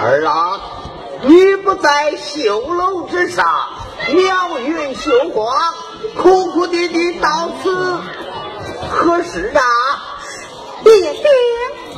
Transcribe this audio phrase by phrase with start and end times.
[0.00, 0.60] 二郎
[1.22, 3.44] 你不在绣楼之上
[4.14, 5.72] 妙云绣花
[6.20, 7.72] 苦苦啼啼到此。
[8.90, 9.62] 何时啊
[10.84, 11.22] 爹爹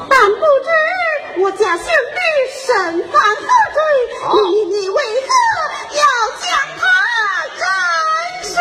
[0.08, 2.20] 但不知我家兄弟
[2.66, 3.42] 身犯何
[3.74, 3.80] 罪
[4.52, 5.28] 你你为何
[5.96, 6.02] 要
[6.40, 6.46] 将
[6.78, 6.82] 他
[7.58, 7.64] 斩
[8.44, 8.60] 首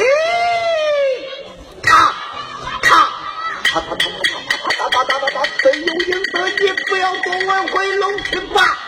[1.83, 2.13] 他
[2.81, 2.89] 他
[3.63, 4.16] 他他他
[5.67, 8.86] 本有银子，你不要多我，回龙去吧。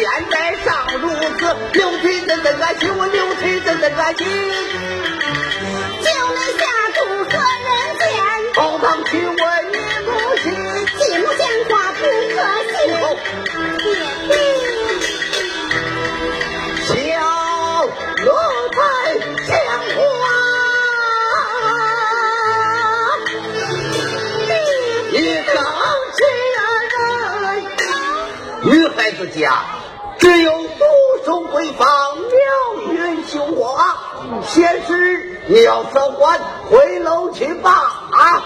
[0.00, 1.04] 现在尚如
[1.38, 1.44] 此，
[1.74, 4.26] 牛腿真真个心，我牛腿真真个心。
[6.00, 6.62] 就那下
[6.94, 6.98] 住
[7.28, 7.68] 个人
[7.98, 8.08] 间？
[8.54, 9.32] 包藏娶我
[9.68, 9.76] 女
[10.06, 10.08] 不
[10.38, 10.44] 娶，
[10.96, 11.04] 金
[11.36, 11.38] 钱
[11.68, 12.00] 花不
[12.32, 12.34] 可
[12.70, 12.72] 信。
[16.86, 16.88] 小
[18.24, 18.26] 奴
[18.72, 18.78] 才
[19.46, 19.52] 想
[19.96, 20.00] 花，
[25.10, 25.14] 你
[25.44, 25.54] 刚
[26.16, 26.18] 起
[26.56, 26.56] 人，
[28.62, 29.44] 女孩子家。
[30.30, 30.84] 只有独
[31.26, 33.98] 守闺房，妙语休我啊。
[34.46, 36.38] 仙师，你要走，还
[36.70, 37.70] 回楼去吧。
[38.12, 38.44] 啊。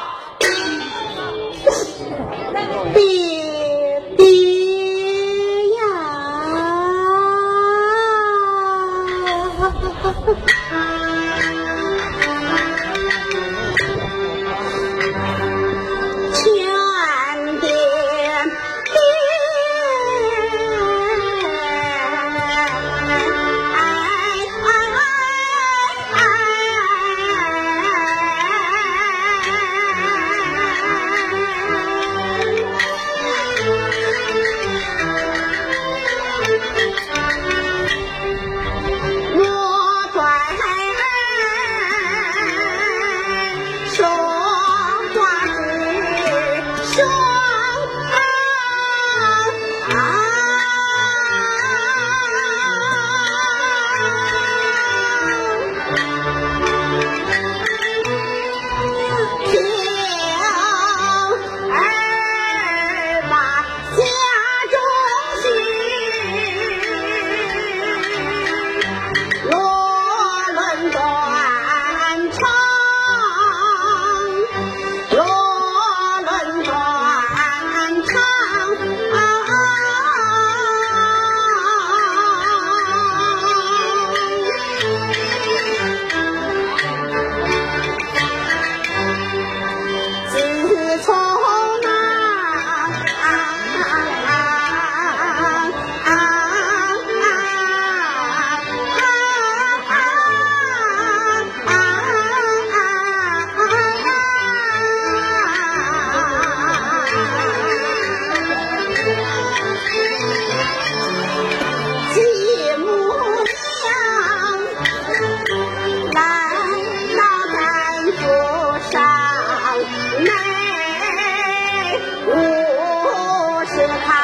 [123.85, 124.24] คุณค่ะ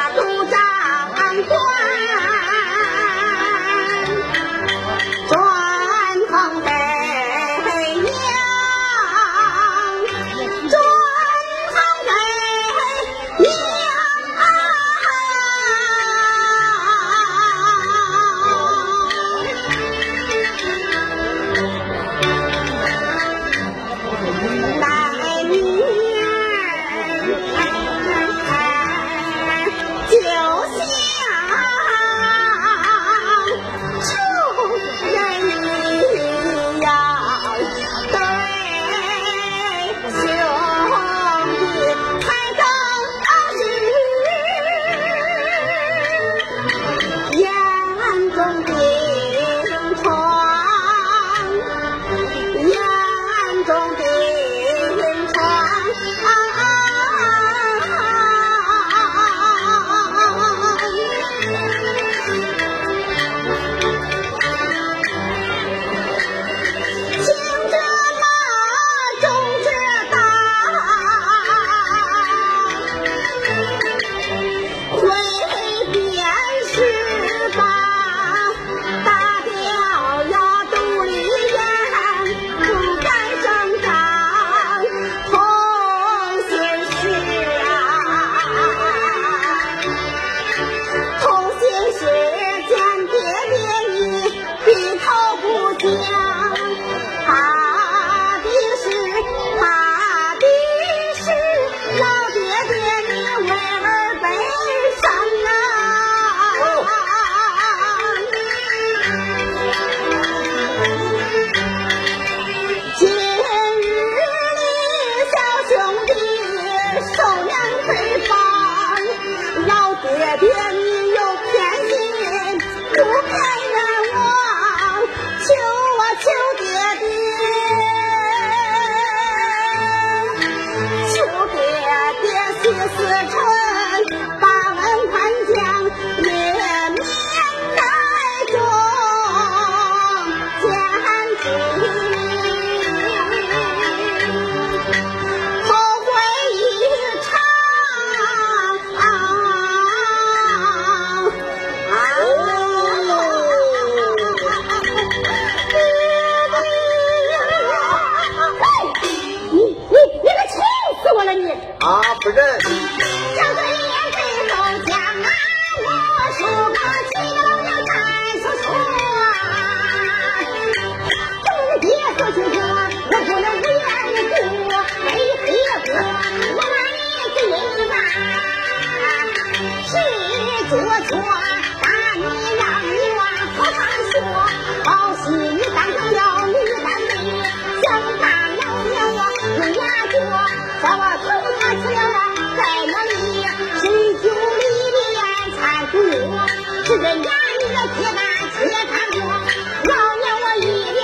[197.61, 198.21] 一个铁打
[198.57, 200.99] 铁砍过老娘我一脸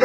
[0.00, 0.04] 委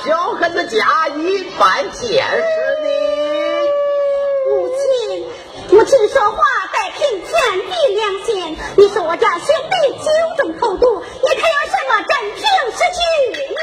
[0.00, 2.30] 小孩子家，一般见识
[2.82, 2.88] 的。
[4.48, 5.26] 母亲，
[5.70, 7.30] 母亲说话得凭天
[7.70, 8.56] 地良心。
[8.76, 10.06] 你说我家兄弟酒
[10.38, 12.40] 中投毒，你可有什么真凭
[12.72, 13.00] 实据
[13.54, 13.60] 吗？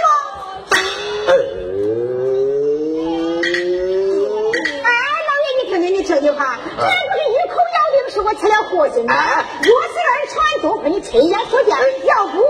[4.86, 4.88] 哎，
[5.28, 9.14] 老爷，你听听，你听听话，俺不是一口咬定是我吃了祸心吗？
[9.60, 12.46] 我心儿传毒，你亲眼所见，要不我。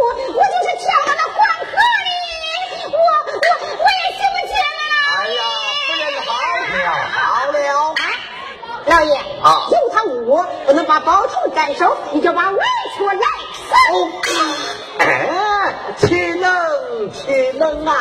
[8.89, 12.58] 老爷，啊，进他我不能把宝图占手，你就把外
[12.98, 13.13] 出来
[13.69, 13.75] 收。
[14.98, 17.93] 哎，岂能，岂能啊！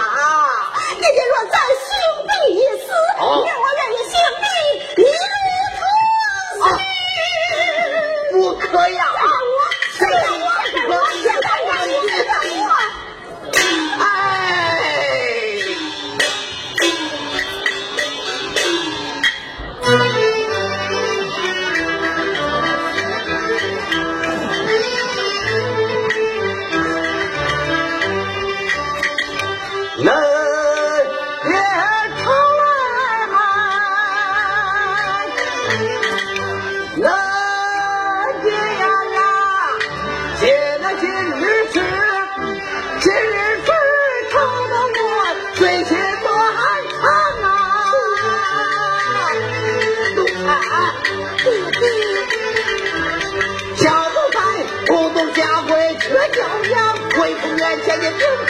[58.09, 58.48] Hallelujah.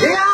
[0.00, 0.27] Yeah!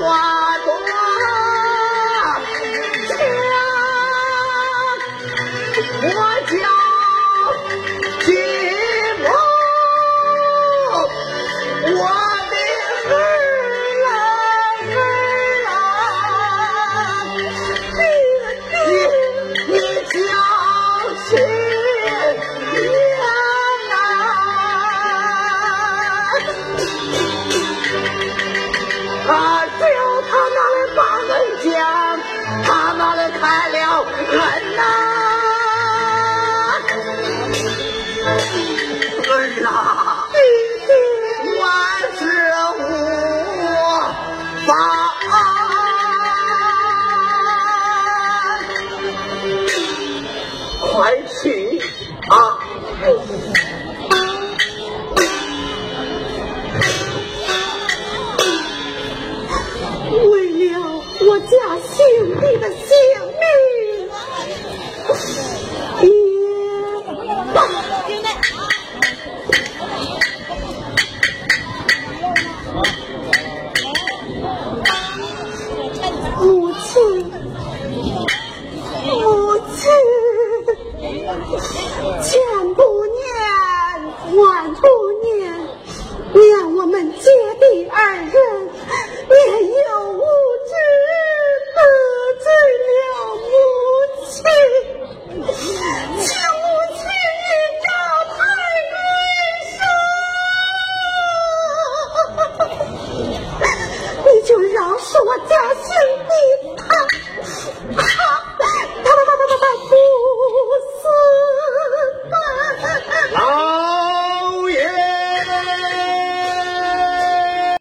[0.00, 0.37] 花。
[39.58, 40.07] 去！